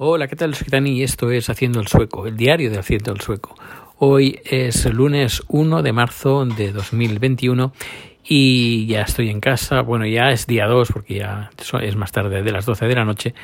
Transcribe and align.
Hola, 0.00 0.28
¿qué 0.28 0.36
tal? 0.36 0.54
Soy 0.54 0.68
Dani 0.70 0.92
y 0.92 1.02
esto 1.02 1.32
es 1.32 1.50
Haciendo 1.50 1.80
el 1.80 1.88
Sueco, 1.88 2.28
el 2.28 2.36
diario 2.36 2.70
de 2.70 2.78
Haciendo 2.78 3.10
el 3.10 3.20
Sueco. 3.20 3.56
Hoy 3.96 4.38
es 4.44 4.86
lunes 4.86 5.42
1 5.48 5.82
de 5.82 5.92
marzo 5.92 6.44
de 6.44 6.70
2021 6.70 7.72
y 8.22 8.86
ya 8.86 9.02
estoy 9.02 9.28
en 9.28 9.40
casa. 9.40 9.80
Bueno, 9.80 10.06
ya 10.06 10.30
es 10.30 10.46
día 10.46 10.68
2 10.68 10.92
porque 10.92 11.14
ya 11.16 11.50
es 11.82 11.96
más 11.96 12.12
tarde 12.12 12.44
de 12.44 12.52
las 12.52 12.64
12 12.64 12.86
de 12.86 12.94
la 12.94 13.04
noche. 13.04 13.34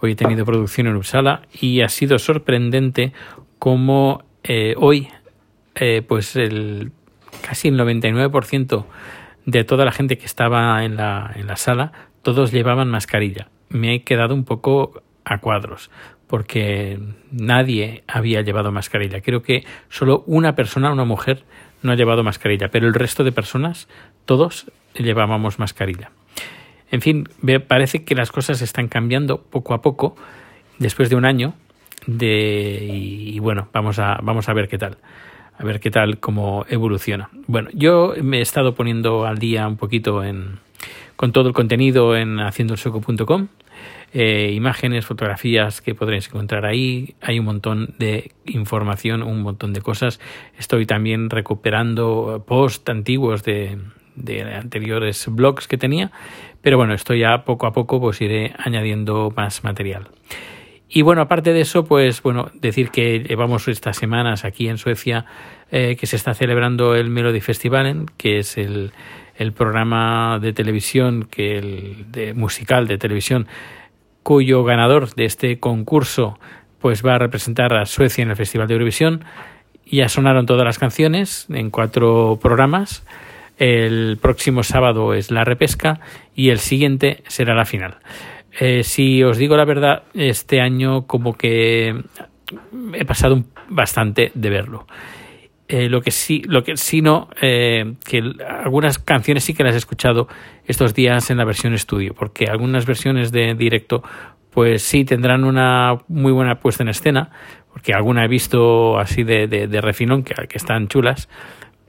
Hoy 0.00 0.10
he 0.10 0.16
tenido 0.16 0.44
producción 0.44 0.88
en 0.88 0.96
Uppsala 0.96 1.42
y 1.60 1.82
ha 1.82 1.88
sido 1.88 2.18
sorprendente 2.18 3.12
cómo 3.60 4.24
eh, 4.42 4.74
hoy, 4.78 5.10
eh, 5.76 6.02
pues 6.02 6.34
el 6.34 6.90
casi 7.40 7.68
el 7.68 7.78
99% 7.78 8.84
de 9.46 9.62
toda 9.62 9.84
la 9.84 9.92
gente 9.92 10.18
que 10.18 10.26
estaba 10.26 10.84
en 10.84 10.96
la, 10.96 11.30
en 11.36 11.46
la 11.46 11.54
sala, 11.54 11.92
todos 12.22 12.50
llevaban 12.50 12.88
mascarilla. 12.88 13.48
Me 13.68 13.94
he 13.94 14.02
quedado 14.02 14.34
un 14.34 14.44
poco 14.44 15.04
a 15.24 15.38
cuadros 15.38 15.90
porque 16.30 17.00
nadie 17.32 18.04
había 18.06 18.40
llevado 18.42 18.70
mascarilla. 18.70 19.20
Creo 19.20 19.42
que 19.42 19.64
solo 19.88 20.22
una 20.28 20.54
persona, 20.54 20.92
una 20.92 21.04
mujer, 21.04 21.42
no 21.82 21.90
ha 21.90 21.96
llevado 21.96 22.22
mascarilla, 22.22 22.68
pero 22.68 22.86
el 22.86 22.94
resto 22.94 23.24
de 23.24 23.32
personas, 23.32 23.88
todos 24.26 24.70
llevábamos 24.94 25.58
mascarilla. 25.58 26.12
En 26.92 27.00
fin, 27.00 27.28
parece 27.66 28.04
que 28.04 28.14
las 28.14 28.30
cosas 28.30 28.62
están 28.62 28.86
cambiando 28.86 29.42
poco 29.42 29.74
a 29.74 29.82
poco 29.82 30.14
después 30.78 31.10
de 31.10 31.16
un 31.16 31.24
año 31.24 31.54
de 32.06 32.78
y, 32.80 33.38
bueno, 33.40 33.68
vamos 33.72 33.98
a 33.98 34.18
vamos 34.22 34.48
a 34.48 34.54
ver 34.54 34.68
qué 34.68 34.78
tal. 34.78 34.98
A 35.58 35.64
ver 35.64 35.80
qué 35.80 35.90
tal 35.90 36.20
cómo 36.20 36.64
evoluciona. 36.68 37.28
Bueno, 37.48 37.70
yo 37.74 38.14
me 38.22 38.38
he 38.38 38.40
estado 38.40 38.74
poniendo 38.74 39.26
al 39.26 39.38
día 39.38 39.66
un 39.66 39.76
poquito 39.76 40.22
en 40.22 40.60
con 41.16 41.32
todo 41.32 41.48
el 41.48 41.54
contenido 41.54 42.16
en 42.16 42.38
haciendoelsueco.com 42.38 43.48
eh, 44.12 44.52
imágenes, 44.54 45.06
fotografías 45.06 45.80
que 45.80 45.94
podréis 45.94 46.28
encontrar 46.28 46.66
ahí. 46.66 47.14
Hay 47.20 47.38
un 47.38 47.44
montón 47.44 47.94
de 47.98 48.32
información, 48.46 49.22
un 49.22 49.42
montón 49.42 49.72
de 49.72 49.80
cosas. 49.80 50.20
Estoy 50.58 50.86
también 50.86 51.30
recuperando 51.30 52.44
posts 52.46 52.88
antiguos 52.90 53.44
de, 53.44 53.78
de 54.16 54.42
anteriores 54.42 55.26
blogs 55.28 55.68
que 55.68 55.76
tenía, 55.76 56.10
pero 56.60 56.76
bueno, 56.76 56.94
esto 56.94 57.14
ya 57.14 57.44
poco 57.44 57.66
a 57.66 57.72
poco 57.72 58.00
pues 58.00 58.20
iré 58.20 58.54
añadiendo 58.58 59.32
más 59.34 59.64
material. 59.64 60.08
Y 60.92 61.02
bueno, 61.02 61.22
aparte 61.22 61.52
de 61.52 61.60
eso, 61.60 61.84
pues 61.84 62.20
bueno, 62.20 62.50
decir 62.54 62.90
que 62.90 63.20
llevamos 63.20 63.68
estas 63.68 63.96
semanas 63.96 64.44
aquí 64.44 64.68
en 64.68 64.76
Suecia 64.76 65.24
eh, 65.70 65.96
que 65.96 66.06
se 66.06 66.16
está 66.16 66.34
celebrando 66.34 66.96
el 66.96 67.10
Melody 67.10 67.40
Festivalen, 67.40 68.06
que 68.16 68.40
es 68.40 68.58
el, 68.58 68.92
programa 69.56 70.38
de 70.38 70.52
televisión, 70.52 71.28
que 71.30 71.56
el 71.56 72.34
musical 72.34 72.88
de 72.88 72.98
televisión 72.98 73.46
cuyo 74.30 74.62
ganador 74.62 75.12
de 75.16 75.24
este 75.24 75.58
concurso 75.58 76.38
pues 76.78 77.04
va 77.04 77.16
a 77.16 77.18
representar 77.18 77.74
a 77.74 77.84
Suecia 77.84 78.22
en 78.22 78.30
el 78.30 78.36
Festival 78.36 78.68
de 78.68 78.74
Eurovisión. 78.74 79.24
Ya 79.84 80.08
sonaron 80.08 80.46
todas 80.46 80.64
las 80.64 80.78
canciones 80.78 81.48
en 81.50 81.70
cuatro 81.70 82.38
programas. 82.40 83.04
El 83.58 84.18
próximo 84.22 84.62
sábado 84.62 85.14
es 85.14 85.32
la 85.32 85.42
repesca 85.42 85.98
y 86.32 86.50
el 86.50 86.60
siguiente 86.60 87.24
será 87.26 87.56
la 87.56 87.64
final. 87.64 87.96
Eh, 88.60 88.84
si 88.84 89.20
os 89.24 89.36
digo 89.36 89.56
la 89.56 89.64
verdad, 89.64 90.04
este 90.14 90.60
año 90.60 91.08
como 91.08 91.36
que 91.36 92.00
he 92.92 93.04
pasado 93.04 93.42
bastante 93.68 94.30
de 94.34 94.48
verlo. 94.48 94.86
Eh, 95.72 95.88
lo 95.88 96.00
que 96.00 96.10
sí, 96.10 96.42
lo 96.48 96.64
que 96.64 96.76
sí 96.76 97.00
no, 97.00 97.28
eh, 97.40 97.94
que 98.04 98.20
algunas 98.44 98.98
canciones 98.98 99.44
sí 99.44 99.54
que 99.54 99.62
las 99.62 99.76
he 99.76 99.78
escuchado 99.78 100.26
estos 100.64 100.94
días 100.94 101.30
en 101.30 101.36
la 101.36 101.44
versión 101.44 101.74
estudio, 101.74 102.12
porque 102.12 102.46
algunas 102.46 102.86
versiones 102.86 103.30
de 103.30 103.54
directo, 103.54 104.02
pues 104.50 104.82
sí 104.82 105.04
tendrán 105.04 105.44
una 105.44 105.98
muy 106.08 106.32
buena 106.32 106.56
puesta 106.56 106.82
en 106.82 106.88
escena, 106.88 107.30
porque 107.72 107.94
alguna 107.94 108.24
he 108.24 108.28
visto 108.28 108.98
así 108.98 109.22
de, 109.22 109.46
de, 109.46 109.80
refinón, 109.80 110.24
que, 110.24 110.34
que, 110.48 110.58
están 110.58 110.88
chulas, 110.88 111.28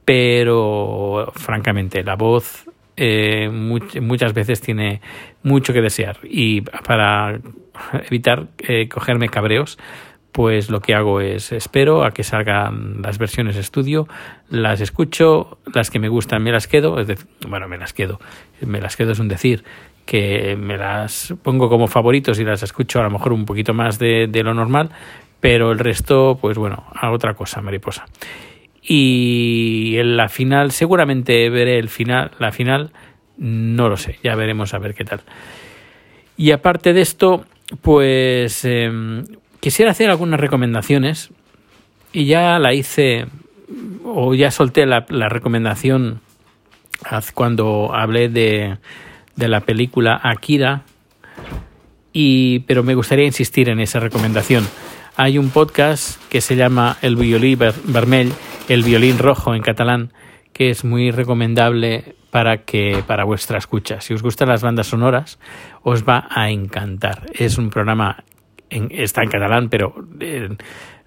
pero 0.05 1.31
francamente 1.33 2.03
la 2.03 2.15
voz 2.15 2.69
eh, 2.95 3.49
muchas 3.49 4.35
veces 4.35 4.61
tiene 4.61 5.01
mucho 5.41 5.73
que 5.73 5.81
desear. 5.81 6.19
Y 6.23 6.61
para 6.61 7.39
evitar 8.07 8.49
cogerme 8.93 9.27
cabreos, 9.29 9.79
pues 10.31 10.69
lo 10.69 10.79
que 10.79 10.95
hago 10.95 11.19
es 11.21 11.51
espero 11.51 12.03
a 12.03 12.11
que 12.11 12.23
salgan 12.23 13.01
las 13.01 13.17
versiones 13.17 13.57
estudio, 13.57 14.07
las 14.49 14.79
escucho, 14.81 15.57
las 15.73 15.89
que 15.89 15.99
me 15.99 16.09
gustan 16.09 16.43
me 16.43 16.51
las 16.51 16.67
quedo, 16.67 16.99
es 16.99 17.07
decir, 17.07 17.27
bueno, 17.47 17.67
me 17.67 17.77
las 17.77 17.93
quedo, 17.93 18.19
me 18.61 18.79
las 18.79 18.95
quedo 18.95 19.11
es 19.11 19.19
un 19.19 19.27
decir, 19.27 19.63
que 20.05 20.55
me 20.57 20.77
las 20.77 21.33
pongo 21.43 21.69
como 21.69 21.87
favoritos 21.87 22.39
y 22.39 22.43
las 22.43 22.63
escucho 22.63 22.99
a 22.99 23.03
lo 23.03 23.09
mejor 23.09 23.33
un 23.33 23.45
poquito 23.45 23.73
más 23.73 23.99
de, 23.99 24.29
lo 24.43 24.53
normal, 24.53 24.89
pero 25.39 25.71
el 25.71 25.79
resto, 25.79 26.37
pues 26.39 26.57
bueno, 26.57 26.85
a 26.93 27.11
otra 27.11 27.33
cosa, 27.33 27.61
mariposa. 27.61 28.05
Y 28.81 29.95
en 29.97 30.17
la 30.17 30.27
final, 30.29 30.71
seguramente 30.71 31.49
veré 31.49 31.77
el 31.77 31.89
final, 31.89 32.31
la 32.39 32.51
final, 32.51 32.91
no 33.37 33.89
lo 33.89 33.97
sé, 33.97 34.17
ya 34.23 34.35
veremos 34.35 34.73
a 34.73 34.79
ver 34.79 34.95
qué 34.95 35.03
tal. 35.03 35.21
Y 36.37 36.51
aparte 36.51 36.93
de 36.93 37.01
esto, 37.01 37.45
pues 37.81 38.65
eh, 38.65 39.23
Quisiera 39.61 39.91
hacer 39.91 40.09
algunas 40.09 40.39
recomendaciones 40.39 41.29
y 42.11 42.25
ya 42.25 42.57
la 42.57 42.73
hice 42.73 43.27
o 44.03 44.33
ya 44.33 44.49
solté 44.49 44.87
la, 44.87 45.05
recomendación 45.29 46.19
cuando 47.35 47.93
hablé 47.93 48.27
de, 48.27 48.77
de, 49.35 49.47
la 49.47 49.61
película 49.61 50.19
Akira 50.23 50.81
y 52.11 52.59
pero 52.61 52.81
me 52.81 52.95
gustaría 52.95 53.25
insistir 53.25 53.69
en 53.69 53.79
esa 53.79 53.99
recomendación. 53.99 54.67
Hay 55.15 55.37
un 55.37 55.51
podcast 55.51 56.19
que 56.29 56.41
se 56.41 56.55
llama 56.55 56.97
El 57.03 57.15
violín 57.15 57.59
vermell, 57.85 58.33
el 58.67 58.81
violín 58.81 59.19
rojo 59.19 59.53
en 59.53 59.61
catalán, 59.61 60.11
que 60.53 60.71
es 60.71 60.83
muy 60.83 61.11
recomendable 61.11 62.15
para 62.31 62.63
que 62.63 63.03
para 63.05 63.25
vuestra 63.25 63.59
escucha. 63.59 64.01
Si 64.01 64.15
os 64.15 64.23
gustan 64.23 64.49
las 64.49 64.63
bandas 64.63 64.87
sonoras, 64.87 65.37
os 65.83 66.03
va 66.03 66.27
a 66.31 66.49
encantar. 66.49 67.27
Es 67.33 67.59
un 67.59 67.69
programa 67.69 68.23
está 68.71 69.23
en 69.23 69.29
catalán, 69.29 69.69
pero 69.69 69.93
eh, 70.19 70.49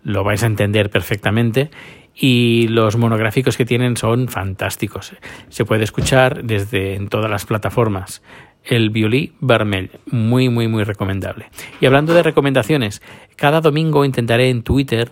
lo 0.02 0.22
vais 0.22 0.42
a 0.42 0.47
entender 0.47 0.91
perfectamente. 0.91 1.70
Y 2.16 2.69
los 2.69 2.97
monográficos 2.97 3.56
que 3.56 3.64
tienen 3.64 3.97
son 3.97 4.28
fantásticos. 4.28 5.12
Se 5.48 5.64
puede 5.64 5.82
escuchar 5.82 6.44
desde 6.44 6.94
en 6.94 7.08
todas 7.08 7.28
las 7.28 7.44
plataformas. 7.44 8.22
El 8.62 8.91
violí 8.91 9.32
vermell, 9.41 9.91
muy, 10.06 10.48
muy, 10.48 10.69
muy 10.69 10.84
recomendable. 10.84 11.47
Y 11.80 11.86
hablando 11.86 12.14
de 12.14 12.22
recomendaciones, 12.22 13.02
cada 13.34 13.60
domingo 13.60 14.04
intentaré 14.04 14.48
en 14.48 14.62
Twitter 14.62 15.10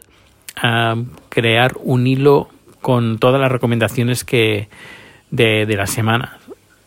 ah, 0.56 0.94
crear 1.28 1.72
un 1.82 2.06
hilo 2.06 2.50
con 2.80 3.18
todas 3.18 3.40
las 3.40 3.50
recomendaciones 3.50 4.24
que 4.24 4.68
de, 5.30 5.66
de 5.66 5.76
la 5.76 5.88
semana. 5.88 6.38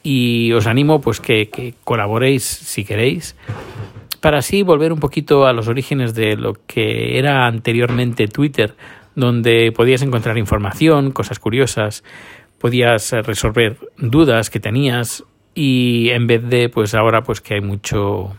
Y 0.02 0.54
os 0.54 0.66
animo 0.66 1.02
pues 1.02 1.20
que, 1.20 1.50
que 1.50 1.74
colaboréis 1.84 2.44
si 2.44 2.86
queréis 2.86 3.36
para 4.26 4.40
así 4.40 4.64
volver 4.64 4.92
un 4.92 5.00
poquito 5.00 5.46
a 5.46 5.54
los 5.54 5.68
orígenes 5.68 6.16
de 6.16 6.36
lo 6.36 6.56
que 6.66 7.20
era 7.20 7.46
anteriormente 7.46 8.28
Twitter, 8.28 8.76
donde 9.14 9.72
podías 9.72 10.02
encontrar 10.02 10.40
información, 10.40 11.12
cosas 11.12 11.38
curiosas, 11.38 12.04
podías 12.58 13.12
resolver 13.12 13.78
dudas 14.00 14.50
que 14.50 14.60
tenías 14.60 15.24
y 15.54 16.10
en 16.10 16.26
vez 16.26 16.42
de 16.50 16.70
pues 16.70 16.96
ahora 16.96 17.22
pues 17.22 17.40
que 17.40 17.54
hay 17.54 17.62
mucho 17.62 18.36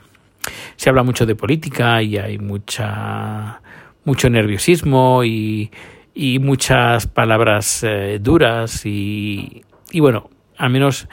se 0.75 0.91
habla 0.91 1.05
mucho 1.05 1.25
de 1.25 1.37
política 1.37 2.03
y 2.03 2.17
hay 2.17 2.39
mucha 2.39 3.61
mucho 4.05 4.29
nerviosismo 4.29 5.23
y, 5.23 5.71
y 6.17 6.41
muchas 6.41 7.07
palabras 7.07 7.85
eh, 7.85 8.19
duras 8.21 8.85
y, 8.87 9.63
y 9.93 10.01
bueno, 10.01 10.31
al 10.59 10.71
menos 10.71 11.07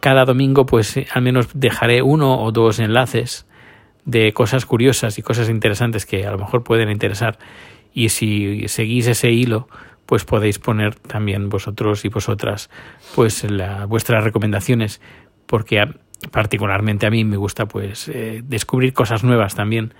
cada 0.00 0.24
domingo 0.24 0.64
pues 0.64 0.98
al 1.12 1.20
menos 1.20 1.48
dejaré 1.52 2.00
uno 2.00 2.42
o 2.42 2.52
dos 2.52 2.78
enlaces 2.78 3.44
de 4.08 4.32
cosas 4.32 4.64
curiosas 4.64 5.18
y 5.18 5.22
cosas 5.22 5.50
interesantes 5.50 6.06
que 6.06 6.26
a 6.26 6.30
lo 6.30 6.38
mejor 6.38 6.64
pueden 6.64 6.90
interesar. 6.90 7.38
Y 7.92 8.08
si 8.08 8.66
seguís 8.68 9.06
ese 9.06 9.30
hilo 9.30 9.68
pues 10.06 10.24
podéis 10.24 10.58
poner 10.58 10.94
también 10.94 11.50
vosotros 11.50 12.06
y 12.06 12.08
vosotras 12.08 12.70
pues 13.14 13.44
la, 13.44 13.84
vuestras 13.84 14.24
recomendaciones 14.24 15.02
porque 15.44 15.84
particularmente 16.30 17.06
a 17.06 17.10
mí 17.10 17.24
me 17.24 17.36
gusta 17.36 17.66
pues 17.66 18.08
eh, 18.08 18.40
descubrir 18.42 18.94
cosas 18.94 19.22
nuevas 19.22 19.54
también. 19.54 19.92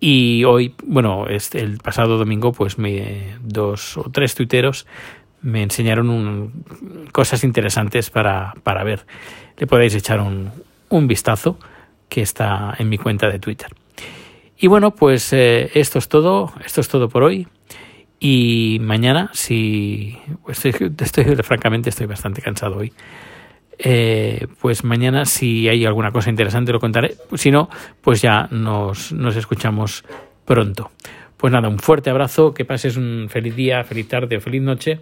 Y 0.00 0.44
hoy 0.44 0.74
bueno 0.82 1.26
este, 1.28 1.60
el 1.60 1.76
pasado 1.78 2.16
domingo 2.16 2.52
pues 2.52 2.78
me 2.78 3.36
dos 3.42 3.98
o 3.98 4.10
tres 4.10 4.34
tuiteros 4.34 4.86
me 5.42 5.62
enseñaron 5.62 6.08
un, 6.08 6.64
cosas 7.12 7.44
interesantes 7.44 8.08
para, 8.08 8.54
para 8.62 8.82
ver. 8.84 9.04
Le 9.58 9.66
podéis 9.66 9.94
echar 9.94 10.20
un, 10.20 10.50
un 10.88 11.06
vistazo 11.06 11.58
que 12.14 12.22
está 12.22 12.76
en 12.78 12.88
mi 12.88 12.96
cuenta 12.96 13.28
de 13.28 13.40
Twitter. 13.40 13.66
Y 14.56 14.68
bueno, 14.68 14.92
pues 14.92 15.32
eh, 15.32 15.68
esto 15.74 15.98
es 15.98 16.08
todo, 16.08 16.52
esto 16.64 16.80
es 16.80 16.86
todo 16.86 17.08
por 17.08 17.24
hoy. 17.24 17.48
Y 18.20 18.78
mañana, 18.80 19.30
si 19.32 20.16
pues 20.44 20.64
estoy, 20.64 21.24
francamente 21.42 21.90
estoy 21.90 22.06
bastante 22.06 22.40
cansado 22.40 22.76
hoy. 22.76 22.92
eh, 23.78 24.46
pues 24.60 24.84
mañana 24.84 25.24
si 25.24 25.68
hay 25.68 25.84
alguna 25.84 26.12
cosa 26.12 26.30
interesante 26.30 26.70
lo 26.70 26.78
contaré. 26.78 27.16
Si 27.34 27.50
no, 27.50 27.68
pues 28.00 28.22
ya 28.22 28.46
nos, 28.52 29.10
nos 29.10 29.34
escuchamos 29.34 30.04
pronto. 30.44 30.92
Pues 31.36 31.52
nada, 31.52 31.68
un 31.68 31.80
fuerte 31.80 32.10
abrazo, 32.10 32.54
que 32.54 32.64
pases 32.64 32.96
un 32.96 33.26
feliz 33.28 33.56
día, 33.56 33.82
feliz 33.82 34.06
tarde 34.06 34.36
o 34.36 34.40
feliz 34.40 34.62
noche. 34.62 35.00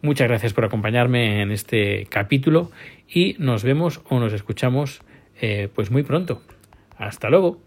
Muchas 0.00 0.26
gracias 0.26 0.54
por 0.54 0.64
acompañarme 0.64 1.42
en 1.42 1.52
este 1.52 2.06
capítulo 2.06 2.70
y 3.06 3.36
nos 3.38 3.62
vemos 3.62 4.00
o 4.08 4.18
nos 4.18 4.32
escuchamos 4.32 5.02
eh, 5.40 5.68
pues 5.74 5.90
muy 5.90 6.02
pronto. 6.02 6.42
Hasta 6.96 7.28
luego. 7.28 7.65